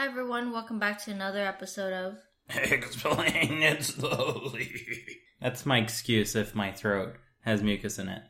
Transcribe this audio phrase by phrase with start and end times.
[0.00, 2.16] Hi everyone, welcome back to another episode of
[2.48, 4.72] Explain it slowly.
[5.42, 8.22] That's my excuse if my throat has mucus in it,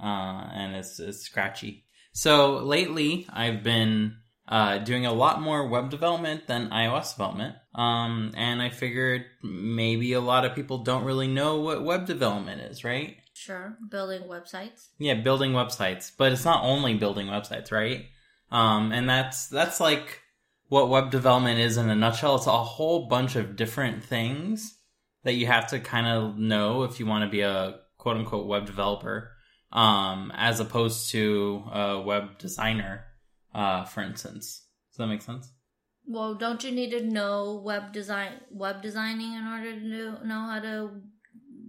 [0.00, 1.84] uh, and it's, it's scratchy.
[2.12, 8.30] So lately, I've been uh, doing a lot more web development than iOS development, um,
[8.36, 12.84] and I figured maybe a lot of people don't really know what web development is,
[12.84, 13.16] right?
[13.34, 14.90] Sure, building websites.
[14.98, 18.04] Yeah, building websites, but it's not only building websites, right?
[18.52, 20.22] Um, and that's that's like
[20.68, 22.36] what web development is in a nutshell.
[22.36, 24.78] It's a whole bunch of different things
[25.24, 28.46] that you have to kind of know if you want to be a quote unquote
[28.46, 29.32] web developer,
[29.72, 33.04] um, as opposed to a web designer,
[33.54, 34.64] uh, for instance.
[34.92, 35.50] Does that make sense?
[36.06, 40.40] Well, don't you need to know web design, web designing in order to know, know
[40.46, 40.90] how to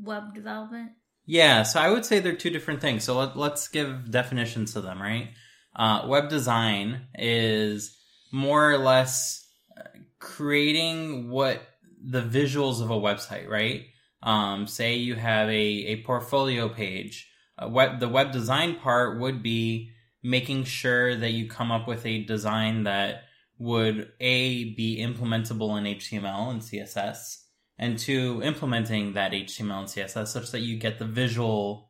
[0.03, 0.91] web development?
[1.25, 3.03] Yeah, so I would say they're two different things.
[3.03, 5.29] So let, let's give definitions to them, right?
[5.75, 7.97] Uh, web design is
[8.31, 9.83] more or less uh,
[10.19, 11.61] creating what
[12.03, 13.85] the visuals of a website, right?
[14.23, 17.29] Um, say you have a, a portfolio page.
[17.57, 19.91] Uh, web, the web design part would be
[20.23, 23.23] making sure that you come up with a design that
[23.57, 27.43] would a be implementable in HTML and CSS,
[27.77, 31.89] and two implementing that HTML and CSS such that you get the visual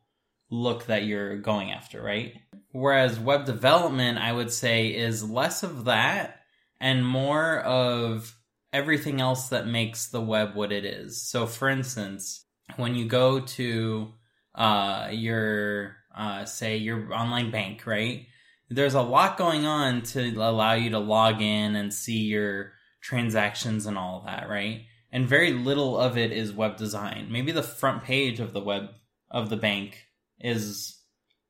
[0.50, 2.34] look that you're going after, right?
[2.72, 6.40] Whereas web development, I would say, is less of that
[6.80, 8.34] and more of
[8.72, 11.22] everything else that makes the web what it is.
[11.22, 12.44] So, for instance,
[12.76, 14.12] when you go to
[14.54, 18.26] uh, your, uh, say, your online bank, right?
[18.70, 23.86] There's a lot going on to allow you to log in and see your transactions
[23.86, 24.82] and all that, right?
[25.10, 27.28] And very little of it is web design.
[27.30, 28.90] Maybe the front page of the web
[29.30, 30.07] of the bank
[30.40, 30.94] is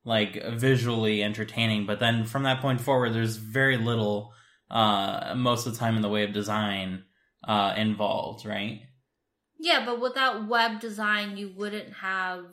[0.04, 4.32] like visually entertaining, but then from that point forward, there's very little,
[4.70, 7.04] uh, most of the time in the way of design,
[7.46, 8.80] uh, involved, right?
[9.58, 12.44] Yeah, but without web design, you wouldn't have,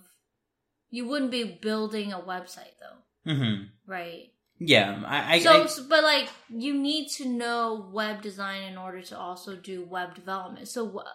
[0.90, 3.64] you wouldn't be building a website though, Mm-hmm.
[3.86, 4.32] right?
[4.58, 9.02] Yeah, I, I, So, I- but like, you need to know web design in order
[9.04, 10.68] to also do web development.
[10.68, 11.06] So, w-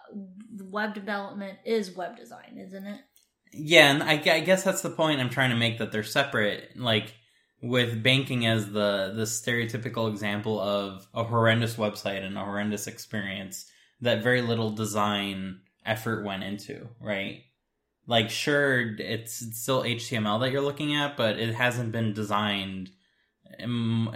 [0.63, 3.01] web development is web design, isn't it?
[3.53, 6.77] Yeah, and I, I guess that's the point I'm trying to make that they're separate.
[6.77, 7.13] Like
[7.61, 13.69] with banking as the the stereotypical example of a horrendous website and a horrendous experience
[14.01, 17.43] that very little design effort went into, right?
[18.07, 22.89] Like, sure, it's it's still HTML that you're looking at, but it hasn't been designed
[23.59, 24.13] m-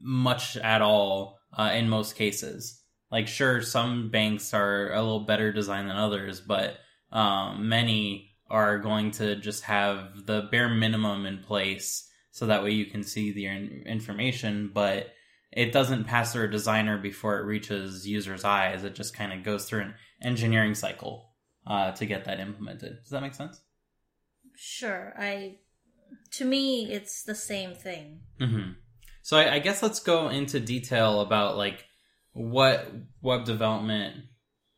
[0.00, 2.80] much at all uh, in most cases.
[3.10, 6.76] Like, sure, some banks are a little better designed than others, but
[7.10, 12.70] um, many are going to just have the bare minimum in place so that way
[12.70, 13.46] you can see the
[13.86, 15.08] information, but
[15.50, 18.84] it doesn't pass through a designer before it reaches users' eyes.
[18.84, 21.30] It just kind of goes through an engineering cycle
[21.66, 22.98] uh, to get that implemented.
[23.02, 23.60] Does that make sense?
[24.54, 25.14] Sure.
[25.18, 25.56] I,
[26.32, 28.20] to me, it's the same thing.
[28.38, 28.72] hmm
[29.22, 31.84] So I, I guess let's go into detail about like
[32.32, 32.86] what
[33.22, 34.24] web development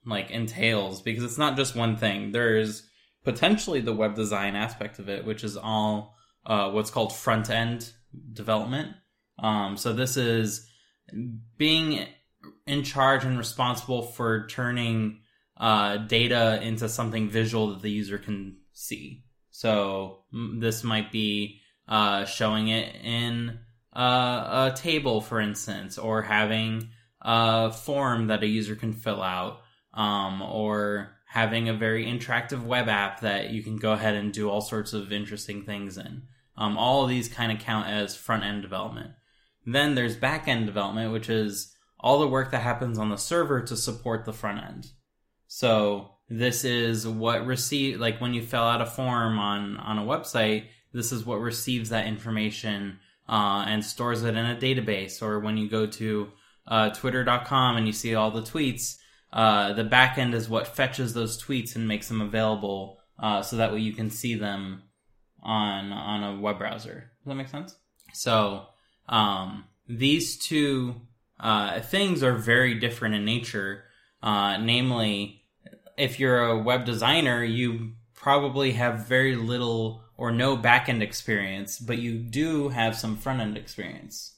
[0.06, 2.32] like entails because it's not just one thing.
[2.32, 2.88] There's
[3.24, 6.14] potentially the web design aspect of it, which is all
[6.46, 7.90] uh, what's called front end
[8.32, 8.94] development.
[9.38, 10.68] Um, so this is
[11.56, 12.06] being
[12.66, 15.20] in charge and responsible for turning
[15.56, 19.24] uh, data into something visual that the user can see.
[19.50, 20.24] So
[20.58, 23.58] this might be uh, showing it in
[23.94, 29.60] uh, a table, for instance, or having a form that a user can fill out,
[29.94, 34.48] um, or having a very interactive web app that you can go ahead and do
[34.48, 36.22] all sorts of interesting things in.
[36.56, 39.10] Um, all of these kind of count as front end development.
[39.66, 43.60] Then there's back end development, which is all the work that happens on the server
[43.62, 44.86] to support the front end.
[45.48, 50.02] So this is what receive like when you fill out a form on on a
[50.02, 55.20] website, this is what receives that information uh, and stores it in a database.
[55.20, 56.28] Or when you go to
[56.68, 58.98] uh, Twitter.com and you see all the tweets,
[59.34, 63.72] uh, the backend is what fetches those tweets and makes them available, uh, so that
[63.72, 64.84] way you can see them
[65.42, 67.10] on on a web browser.
[67.18, 67.76] Does that make sense?
[68.12, 68.66] So
[69.08, 70.94] um, these two
[71.40, 73.84] uh, things are very different in nature.
[74.22, 75.42] Uh, namely,
[75.98, 81.98] if you're a web designer, you probably have very little or no backend experience, but
[81.98, 84.36] you do have some front end experience.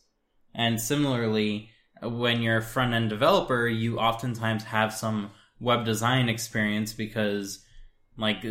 [0.54, 1.69] And similarly,
[2.02, 7.64] when you're a front end developer, you oftentimes have some web design experience because,
[8.16, 8.44] like,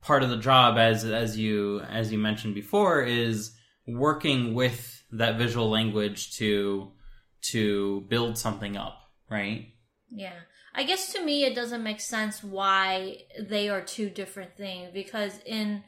[0.00, 3.52] part of the job, as as you as you mentioned before, is
[3.86, 6.92] working with that visual language to
[7.40, 8.98] to build something up,
[9.30, 9.68] right?
[10.10, 10.34] Yeah.
[10.74, 15.40] I guess to me it doesn't make sense why they are two different things because
[15.44, 15.82] in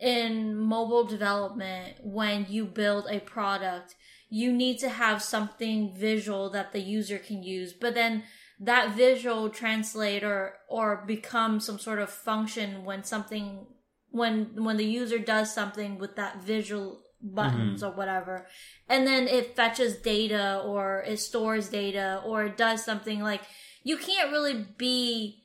[0.00, 3.94] in mobile development when you build a product
[4.34, 8.22] you need to have something visual that the user can use but then
[8.58, 13.66] that visual translate or or become some sort of function when something
[14.10, 17.92] when when the user does something with that visual buttons mm-hmm.
[17.92, 18.46] or whatever
[18.88, 23.42] and then it fetches data or it stores data or it does something like
[23.84, 25.44] you can't really be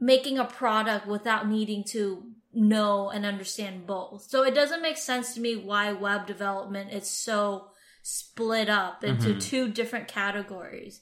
[0.00, 2.24] making a product without needing to
[2.54, 4.22] know and understand both.
[4.22, 7.68] So it doesn't make sense to me why web development is so
[8.10, 9.42] split up into Mhm.
[9.42, 11.00] two different categories.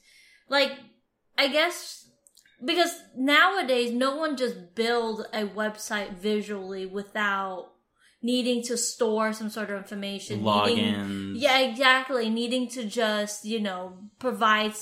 [0.49, 0.73] Like,
[1.37, 2.03] I guess
[2.65, 7.71] because nowadays no one just build a website visually without
[8.21, 10.43] needing to store some sort of information.
[10.43, 11.33] needing- Logins.
[11.39, 12.29] yeah, exactly.
[12.29, 14.73] Needing to just, you know, provide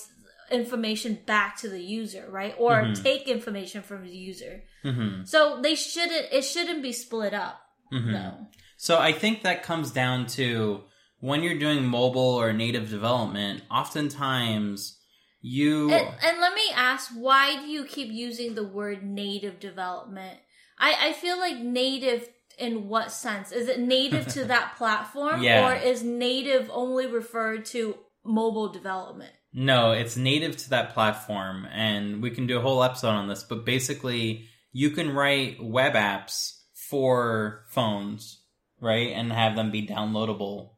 [0.50, 2.56] information back to the user, right?
[2.58, 3.04] Or Mhm.
[3.04, 4.64] take information from the user.
[4.84, 7.60] hmm So they shouldn't, it shouldn't be split up,
[7.92, 8.48] though.
[8.78, 10.84] So I think that comes down to
[11.26, 15.00] when you're doing mobile or native development, oftentimes
[15.42, 20.40] you And, and let me ask, why do you keep using the word native development?
[20.78, 22.30] I, I feel like native
[22.60, 23.52] in what sense?
[23.52, 25.42] Is it native to that platform?
[25.42, 25.68] Yeah.
[25.68, 29.34] Or is native only referred to mobile development?
[29.52, 33.44] No, it's native to that platform, and we can do a whole episode on this.
[33.44, 38.42] But basically, you can write web apps for phones,
[38.82, 40.75] right, and have them be downloadable.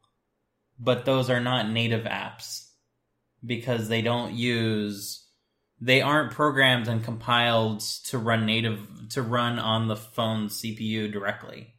[0.78, 2.68] But those are not native apps
[3.44, 5.26] because they don't use,
[5.80, 8.80] they aren't programmed and compiled to run native
[9.10, 11.74] to run on the phone CPU directly.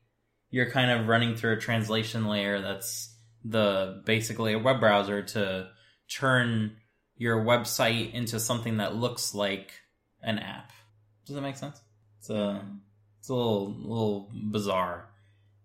[0.50, 5.70] You're kind of running through a translation layer that's the basically a web browser to
[6.10, 6.76] turn
[7.16, 9.72] your website into something that looks like
[10.22, 10.72] an app.
[11.26, 11.80] Does that make sense?
[12.20, 12.66] It's a
[13.20, 15.10] it's a little little bizarre.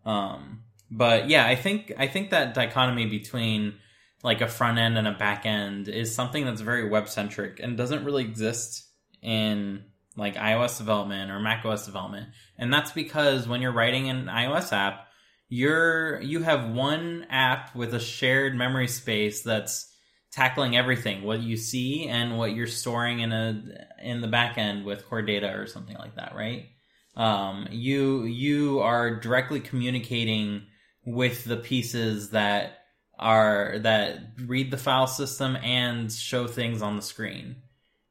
[0.05, 3.75] Um, but yeah, I think I think that dichotomy between
[4.23, 7.77] like a front end and a back end is something that's very web centric and
[7.77, 8.89] doesn't really exist
[9.23, 9.85] in
[10.17, 12.29] like iOS development or Mac OS development.
[12.57, 15.09] And that's because when you're writing an iOS app,
[15.49, 19.91] you're you have one app with a shared memory space that's
[20.33, 23.63] tackling everything what you see and what you're storing in a
[24.03, 26.71] in the back end with core data or something like that right
[27.17, 30.67] um, you you are directly communicating
[31.05, 32.79] with the pieces that
[33.19, 37.57] are that read the file system and show things on the screen.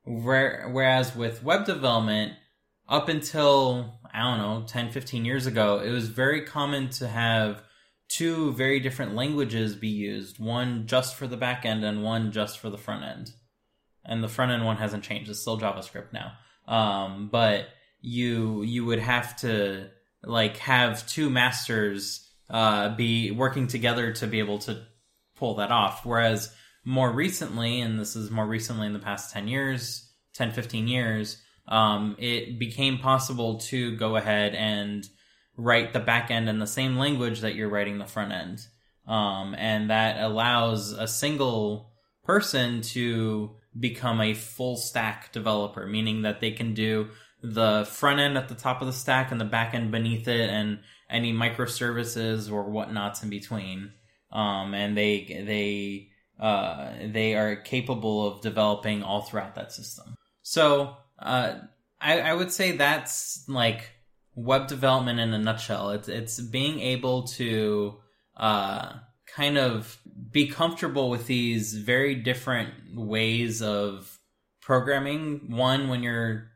[0.06, 2.34] Where, whereas with web development
[2.90, 7.64] up until i don't know 10 15 years ago it was very common to have
[8.14, 12.60] two very different languages be used one just for the back end and one just
[12.60, 13.32] for the front end.
[14.06, 16.34] And the front end one hasn't changed it's still javascript now.
[16.68, 17.70] Um, but
[18.02, 19.90] you you would have to
[20.24, 24.84] like have two masters uh, be working together to be able to
[25.36, 26.54] pull that off whereas
[26.86, 31.42] more recently and this is more recently in the past 10 years 10 15 years
[31.68, 35.08] um, it became possible to go ahead and
[35.56, 38.68] write the back end in the same language that you're writing the front end.
[39.08, 41.92] Um, and that allows a single
[42.24, 47.10] person to become a full stack developer, meaning that they can do
[47.42, 50.50] the front end at the top of the stack and the back end beneath it
[50.50, 50.80] and
[51.14, 53.94] any microservices or whatnots in between.
[54.32, 60.16] Um, and they, they, uh, they are capable of developing all throughout that system.
[60.42, 61.54] So, uh,
[62.04, 63.90] I, I would say that's like
[64.36, 65.92] web development in a nutshell.
[65.92, 68.00] It's it's being able to
[68.36, 68.94] uh,
[69.36, 70.00] kind of
[70.32, 74.20] be comfortable with these very different ways of
[74.62, 75.52] programming.
[75.52, 76.50] One, when you're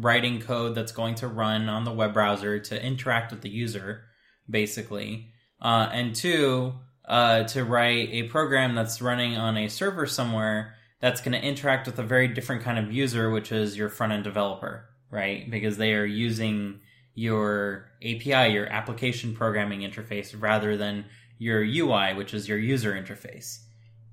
[0.00, 4.04] writing code that's going to run on the web browser to interact with the user,
[4.48, 6.74] basically, uh, and two,
[7.06, 11.86] uh, to write a program that's running on a server somewhere that's going to interact
[11.86, 15.50] with a very different kind of user, which is your front end developer, right?
[15.50, 16.80] Because they are using
[17.14, 21.04] your API, your application programming interface, rather than
[21.38, 23.58] your UI, which is your user interface,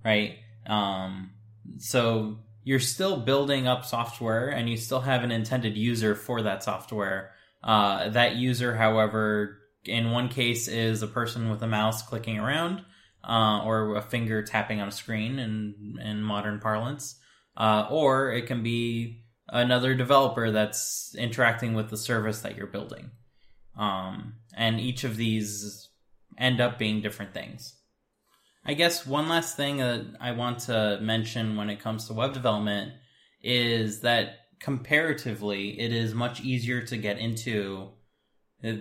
[0.04, 0.38] right?
[0.68, 1.32] Um,
[1.80, 6.64] so you're still building up software and you still have an intended user for that
[6.64, 7.32] software.
[7.64, 12.84] Uh, that user, however, in one case is a person with a mouse clicking around
[13.24, 17.20] uh, or a finger tapping on a screen in, in modern parlance.
[17.56, 23.12] Uh, or it can be another developer that's interacting with the service that you're building.
[23.78, 25.90] Um, and each of these
[26.36, 27.76] end up being different things.
[28.66, 32.34] I guess one last thing that I want to mention when it comes to web
[32.34, 32.94] development
[33.44, 37.90] is that comparatively, it is much easier to get into
[38.64, 38.74] uh,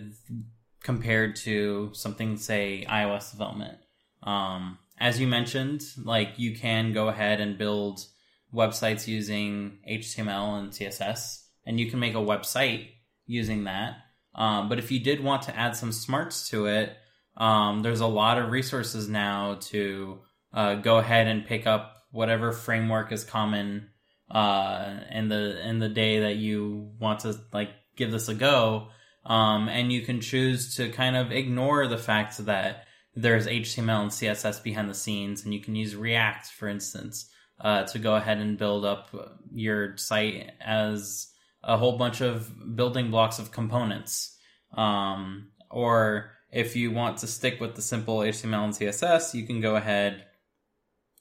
[0.83, 3.79] compared to something, say, iOS development.
[4.23, 8.07] Um, as you mentioned, like you can go ahead and build
[8.55, 12.89] websites using HTML and CSS, and you can make a website
[13.27, 13.97] using that.
[14.35, 16.97] Um, but if you did want to add some smarts to it,
[17.37, 20.21] um, there's a lot of resources now to
[20.53, 23.91] uh, go ahead and pick up whatever framework is common
[24.31, 28.89] uh, in the in the day that you want to like give this a go,
[29.27, 34.11] um, and you can choose to kind of ignore the fact that there's HTML and
[34.11, 38.39] CSS behind the scenes, and you can use React, for instance, uh, to go ahead
[38.39, 39.11] and build up
[39.53, 41.29] your site as
[41.63, 44.37] a whole bunch of building blocks of components.
[44.77, 49.61] Um, or if you want to stick with the simple HTML and CSS, you can
[49.61, 50.25] go ahead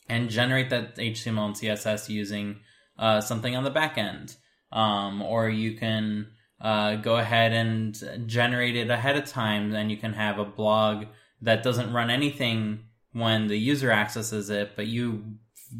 [0.08, 2.60] and generate that HTML and CSS using
[3.00, 4.36] uh, something on the back end.
[4.72, 6.28] Um, or you can
[6.62, 11.06] uh, go ahead and generate it ahead of time, and you can have a blog
[11.42, 15.24] that doesn't run anything when the user accesses it, but you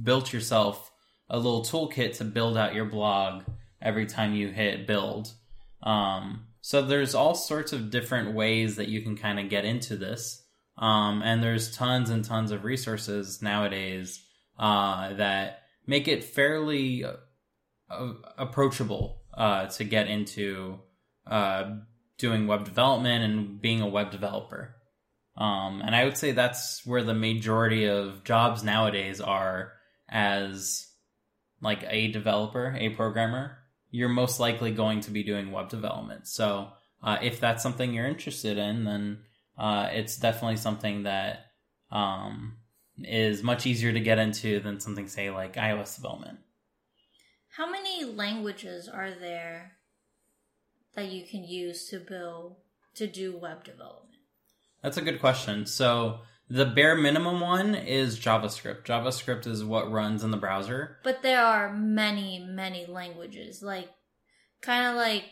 [0.04, 0.92] built yourself
[1.30, 3.44] a little toolkit to build out your blog
[3.82, 5.32] every time you hit build.
[5.84, 9.98] Um, so there's all sorts of different ways that you can kind of get into
[9.98, 10.46] this.
[10.78, 14.24] Um, and there's tons and tons of resources nowadays
[14.58, 20.80] uh, that make it fairly uh, approachable uh, to get into
[21.28, 21.80] uh,
[22.18, 24.74] doing web development and being a web developer.
[25.36, 29.74] Um, and I would say that's where the majority of jobs nowadays are
[30.08, 30.88] as
[31.60, 33.58] like a developer, a programmer.
[33.94, 36.28] You're most likely going to be doing web development.
[36.28, 36.70] So
[37.04, 39.20] uh, if that's something you're interested in, then
[39.56, 41.46] uh, it's definitely something that
[41.92, 42.58] um,
[42.98, 46.40] is much easier to get into than something say like iOS development.
[47.56, 49.74] How many languages are there
[50.96, 52.56] that you can use to build
[52.96, 54.16] to do web development?
[54.82, 55.68] That's a good question.
[55.68, 58.84] So the bare minimum one is JavaScript.
[58.84, 60.98] JavaScript is what runs in the browser.
[61.04, 63.64] But there are many, many languages.
[63.64, 63.90] Like,
[64.62, 65.24] kind of like,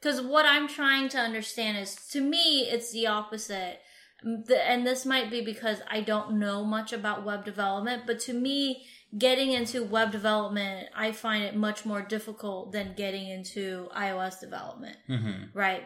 [0.00, 3.78] because what I'm trying to understand is, to me, it's the opposite.
[4.22, 8.84] And this might be because I don't know much about web development, but to me,
[9.16, 14.96] getting into web development, I find it much more difficult than getting into iOS development.
[15.08, 15.56] Mm-hmm.
[15.56, 15.84] Right?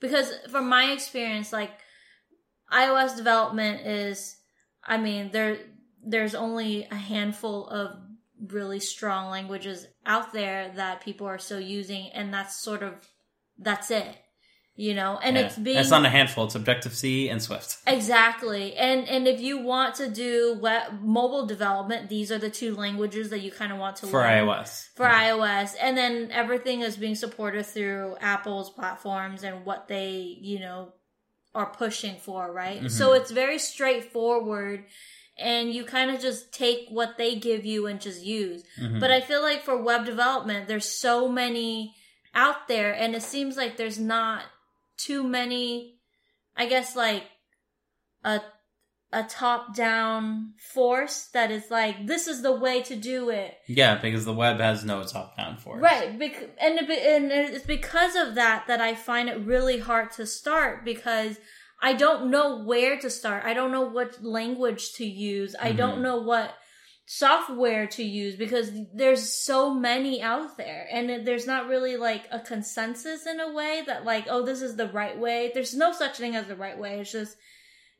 [0.00, 1.72] Because from my experience, like,
[2.72, 4.36] iOS development is,
[4.84, 5.58] I mean, there
[6.04, 7.96] there's only a handful of
[8.48, 12.94] really strong languages out there that people are still using, and that's sort of
[13.58, 14.16] that's it
[14.74, 15.18] you know?
[15.22, 15.42] And yeah.
[15.42, 17.76] it's being it's not a handful it's objective c and swift.
[17.86, 18.74] Exactly.
[18.76, 23.30] And and if you want to do web mobile development these are the two languages
[23.30, 24.46] that you kind of want to for learn.
[24.46, 24.88] ios.
[24.96, 25.30] For yeah.
[25.30, 25.74] ios.
[25.80, 30.92] And then everything is being supported through apple's platforms and what they you know
[31.54, 32.78] are pushing for, right?
[32.78, 32.88] Mm-hmm.
[32.88, 34.84] So it's very straightforward
[35.38, 38.64] and you kind of just take what they give you and just use.
[38.80, 39.00] Mm-hmm.
[39.00, 41.94] But I feel like for web development, there's so many
[42.34, 44.44] out there and it seems like there's not
[44.96, 45.98] too many,
[46.56, 47.24] I guess like
[48.24, 48.40] a
[49.12, 53.54] a top down force that is like this is the way to do it.
[53.66, 55.82] Yeah, because the web has no top down force.
[55.82, 60.26] Right, bec- and and it's because of that that I find it really hard to
[60.26, 61.38] start because
[61.80, 63.44] I don't know where to start.
[63.44, 65.54] I don't know what language to use.
[65.60, 65.76] I mm-hmm.
[65.76, 66.54] don't know what
[67.04, 72.38] software to use because there's so many out there and there's not really like a
[72.38, 76.16] consensus in a way that like oh this is the right way there's no such
[76.16, 77.36] thing as the right way it's just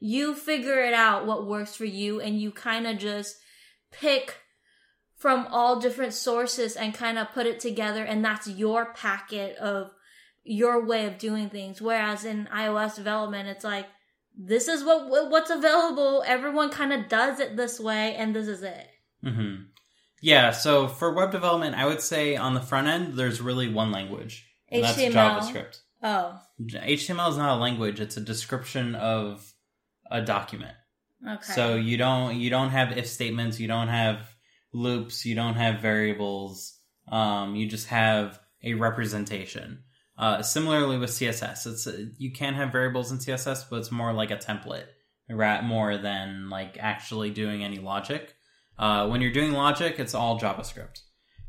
[0.04, 3.36] you figure it out what works for you and you kind of just
[3.92, 4.38] pick
[5.14, 9.92] from all different sources and kind of put it together and that's your packet of
[10.42, 11.80] your way of doing things.
[11.80, 13.86] Whereas in iOS development it's like
[14.36, 16.24] this is what what's available.
[16.26, 18.88] Everyone kind of does it this way and this is it.
[19.24, 19.66] Mm-hmm.
[20.20, 23.92] yeah so for web development i would say on the front end there's really one
[23.92, 25.12] language and HTML.
[25.12, 25.80] that's javascript.
[26.02, 26.40] Oh.
[26.60, 28.00] Html is not a language.
[28.00, 29.51] It's a description of
[30.12, 30.74] a document.
[31.26, 31.52] Okay.
[31.54, 34.34] So you don't you don't have if statements, you don't have
[34.72, 36.78] loops, you don't have variables.
[37.10, 39.82] Um, you just have a representation.
[40.16, 41.88] Uh, similarly with CSS, it's
[42.18, 44.86] you can have variables in CSS, but it's more like a template,
[45.30, 45.64] right?
[45.64, 48.34] More than like actually doing any logic.
[48.78, 51.00] Uh, when you're doing logic, it's all JavaScript.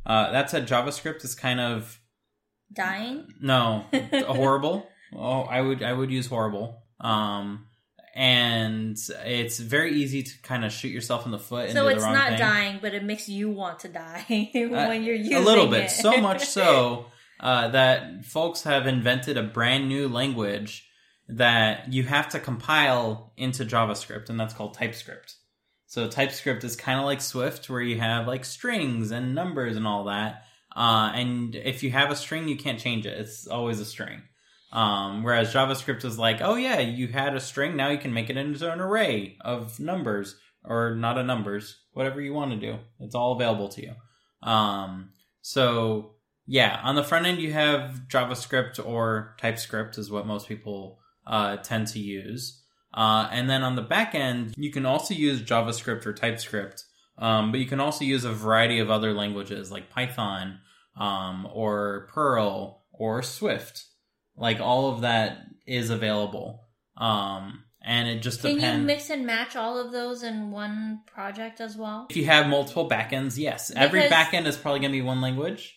[0.05, 1.99] Uh, that said, JavaScript is kind of
[2.71, 3.27] dying.
[3.41, 3.85] No,
[4.27, 4.87] horrible.
[5.15, 6.83] Oh, I would I would use horrible.
[6.99, 7.67] Um,
[8.15, 11.65] and it's very easy to kind of shoot yourself in the foot.
[11.65, 12.39] and So it's not thing.
[12.39, 15.41] dying, but it makes you want to die when Uh, you're using it.
[15.41, 15.91] a little bit it.
[15.91, 17.07] so much so
[17.39, 20.87] uh, that folks have invented a brand new language
[21.27, 25.35] that you have to compile into javascript and that's called typescript
[25.87, 29.87] so typescript is kind of like swift where you have like strings and numbers and
[29.87, 30.43] all that
[30.75, 34.21] uh, and if you have a string you can't change it it's always a string
[34.73, 38.29] um, whereas javascript is like oh yeah you had a string now you can make
[38.29, 42.77] it into an array of numbers or not a numbers whatever you want to do
[42.99, 43.93] it's all available to you
[44.43, 45.11] um,
[45.41, 46.13] so
[46.45, 51.57] yeah, on the front end you have JavaScript or TypeScript is what most people uh,
[51.57, 52.61] tend to use.
[52.93, 56.83] Uh, and then on the back end, you can also use JavaScript or TypeScript,
[57.17, 60.59] um, but you can also use a variety of other languages like Python
[60.99, 63.85] um, or Perl or Swift.
[64.35, 66.61] Like all of that is available.
[66.97, 68.79] Um, and it just Can depends.
[68.81, 72.07] you mix and match all of those in one project as well?
[72.09, 73.71] if you have multiple backends, yes.
[73.75, 75.75] Every backend is probably going to be one language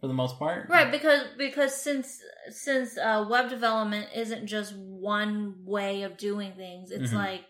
[0.00, 0.68] for the most part.
[0.68, 6.90] Right, because because since since uh, web development isn't just one way of doing things,
[6.92, 7.16] it's Mhm.
[7.16, 7.44] like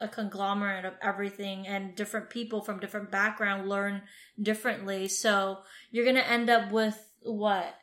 [0.00, 4.02] a conglomerate of everything, and different people from different background learn
[4.40, 5.08] differently.
[5.08, 5.58] So
[5.90, 7.74] you're gonna end up with what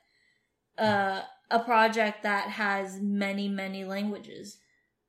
[0.77, 4.57] uh, a project that has many many languages.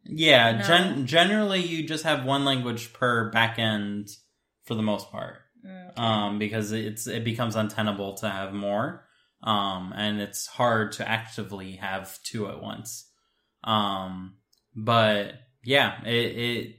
[0.04, 4.10] Yeah, gen- generally you just have one language per backend
[4.64, 5.98] for the most part, Mm.
[5.98, 9.04] um, because it's it becomes untenable to have more,
[9.42, 13.10] um, and it's hard to actively have two at once.
[13.64, 14.36] Um,
[14.74, 16.76] but yeah, it, it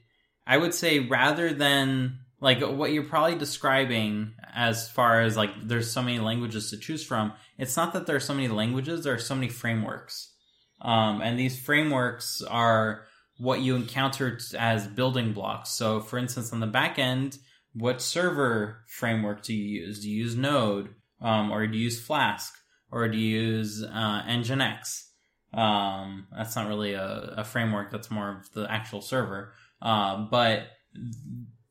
[0.48, 5.92] I would say rather than like what you're probably describing as far as like there's
[5.92, 7.34] so many languages to choose from.
[7.58, 10.34] It's not that there are so many languages; there are so many frameworks,
[10.82, 13.06] um, and these frameworks are
[13.38, 15.72] what you encounter as building blocks.
[15.72, 17.38] So, for instance, on the back end,
[17.74, 20.02] what server framework do you use?
[20.02, 20.90] Do you use Node,
[21.22, 22.54] um, or do you use Flask,
[22.92, 25.06] or do you use uh, Nginx?
[25.54, 27.92] Um, that's not really a, a framework.
[27.92, 29.54] That's more of the actual server.
[29.82, 30.64] Uh, but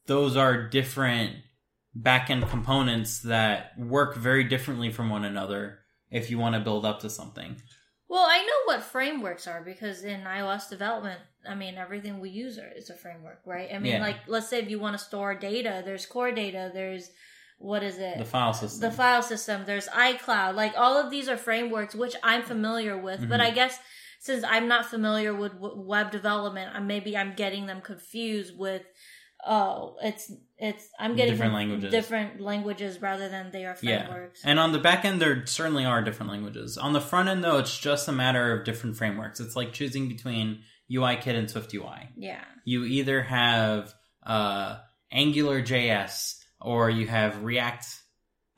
[0.09, 1.37] those are different
[1.99, 5.79] backend components that work very differently from one another
[6.11, 7.57] if you want to build up to something.
[8.09, 12.59] Well, I know what frameworks are because in iOS development, I mean, everything we use
[12.77, 13.69] is a framework, right?
[13.73, 14.01] I mean, Yeah.
[14.01, 17.11] like, let's say if you want to store data, there's core data, there's,
[17.59, 18.17] what is it?
[18.19, 18.81] The file system.
[18.81, 20.55] the file system, there's iCloud.
[20.55, 23.45] Like, all of these are frameworks, which I'm familiar with, but Mhm.
[23.45, 23.79] I guess
[24.21, 28.83] since I'm not familiar with web development, maybe I'm getting them confused with,
[29.47, 31.91] oh, it's, it's, I'm getting Different languages.
[31.91, 34.43] different languages rather than they are frameworks.
[34.45, 34.51] Yeah.
[34.51, 36.77] And on the back end, there certainly are different languages.
[36.79, 39.41] On the front end, though, it's just a matter of different frameworks.
[39.41, 42.09] It's like choosing between UIKit and SwiftUI.
[42.17, 42.41] yeah.
[42.65, 43.95] You either have
[44.27, 44.79] uh,
[45.11, 47.87] Angular JS or you have React.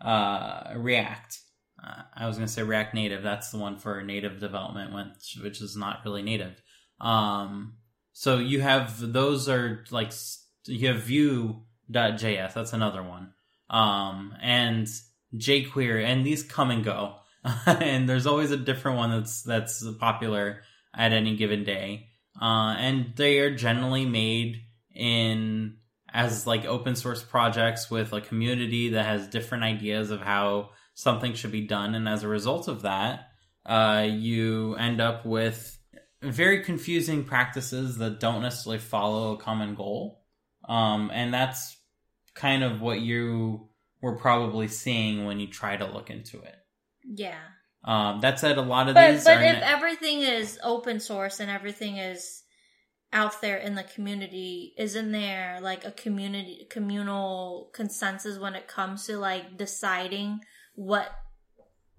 [0.00, 1.38] Uh, React.
[1.82, 3.22] Uh, I was going to say React Native.
[3.22, 6.60] That's the one for native development, which, which is not really native.
[7.00, 7.74] Um,
[8.12, 10.12] so you have those are like
[10.66, 12.54] you have Vue.js.
[12.54, 13.32] That's another one.
[13.68, 14.88] Um, and
[15.36, 17.16] jQuery, and these come and go,
[17.66, 20.62] and there's always a different one that's that's popular
[20.94, 22.08] at any given day.
[22.40, 24.62] Uh, and they are generally made
[24.94, 25.76] in
[26.12, 31.34] as like open source projects with a community that has different ideas of how something
[31.34, 33.28] should be done, and as a result of that,
[33.66, 35.78] uh, you end up with
[36.22, 40.19] very confusing practices that don't necessarily follow a common goal.
[40.68, 41.76] Um, and that's
[42.34, 43.68] kind of what you
[44.02, 46.56] were probably seeing when you try to look into it.
[47.04, 47.38] Yeah.
[47.84, 51.40] Um, that said, a lot of But these but if in- everything is open source
[51.40, 52.42] and everything is
[53.12, 59.06] out there in the community, isn't there like a community communal consensus when it comes
[59.06, 60.40] to like deciding
[60.74, 61.10] what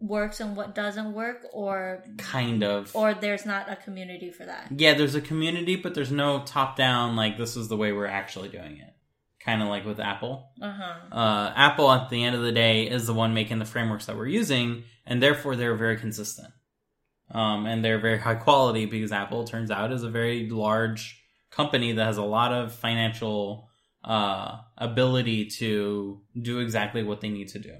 [0.02, 2.96] works and what doesn't work or kind of.
[2.96, 4.68] or there's not a community for that.
[4.76, 8.06] yeah there's a community but there's no top down like this is the way we're
[8.08, 8.94] actually doing it.
[9.44, 10.50] Kind of like with apple.
[10.62, 11.16] Uh-huh.
[11.16, 14.18] uh, apple at the end of the day is the one making the frameworks that
[14.18, 16.50] we're using and therefore they're very consistent.
[17.30, 21.92] Um, and they're very high quality because apple turns out is a very large company
[21.94, 23.70] that has a lot of financial
[24.04, 27.76] uh, ability to do exactly what they need to do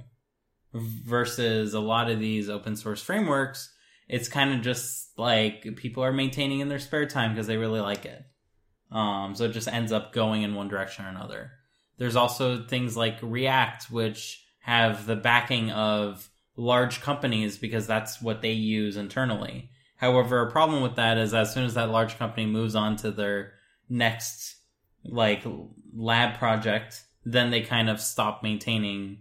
[0.74, 3.74] versus a lot of these open source frameworks
[4.12, 7.80] it's kind of just like people are maintaining in their spare time because they really
[7.80, 8.22] like it.
[8.92, 11.52] Um, so it just ends up going in one direction or another.
[11.98, 18.42] There's also things like react which have the backing of large companies because that's what
[18.42, 19.70] they use internally.
[19.96, 23.12] However a problem with that is as soon as that large company moves on to
[23.12, 23.54] their
[23.88, 24.58] next
[25.06, 25.46] like
[25.96, 29.20] lab project, then they kind of stop maintaining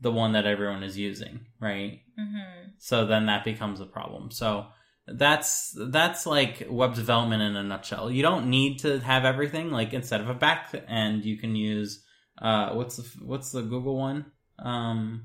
[0.00, 2.00] the one that everyone is using, right?
[2.18, 2.68] Mm-hmm.
[2.78, 4.30] So then that becomes a problem.
[4.30, 4.66] So
[5.06, 8.10] that's that's like web development in a nutshell.
[8.10, 9.70] You don't need to have everything.
[9.70, 12.04] Like instead of a back end, you can use
[12.40, 14.26] uh what's the what's the Google one
[14.58, 15.24] um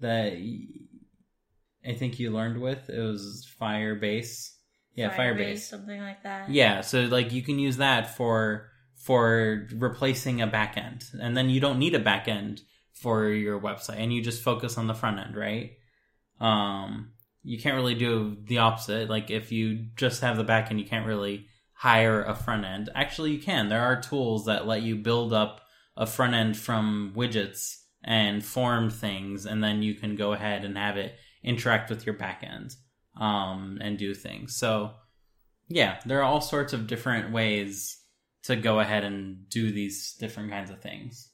[0.00, 0.32] that
[1.86, 4.54] I think you learned with it was Firebase.
[4.94, 5.60] Yeah, Firebase.
[5.60, 6.50] something like that.
[6.50, 11.60] Yeah, so like you can use that for for replacing a backend, and then you
[11.60, 12.60] don't need a backend
[13.00, 15.72] for your website, and you just focus on the front end, right?
[16.40, 19.08] Um, you can't really do the opposite.
[19.08, 22.90] Like if you just have the back end, you can't really hire a front end.
[22.94, 23.68] Actually, you can.
[23.68, 25.60] There are tools that let you build up
[25.96, 30.76] a front end from widgets and form things, and then you can go ahead and
[30.76, 32.74] have it interact with your backend
[33.20, 34.56] um, and do things.
[34.56, 34.92] So,
[35.68, 37.98] yeah, there are all sorts of different ways
[38.44, 41.30] to go ahead and do these different kinds of things.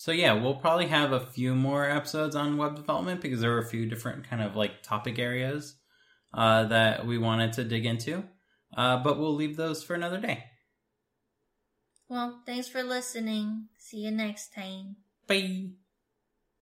[0.00, 3.58] So yeah, we'll probably have a few more episodes on web development because there are
[3.58, 5.74] a few different kind of like topic areas
[6.32, 8.24] uh, that we wanted to dig into.
[8.74, 10.44] Uh, but we'll leave those for another day.
[12.08, 13.68] Well, thanks for listening.
[13.76, 14.96] See you next time.
[15.26, 15.72] Bye.